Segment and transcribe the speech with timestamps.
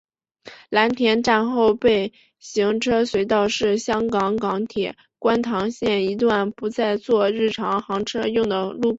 [0.69, 8.89] 蓝田站后备行车隧道是香港港铁观塘线一段不再作日常行车用的路轨。